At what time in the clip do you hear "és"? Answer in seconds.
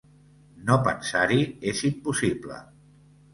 1.73-1.85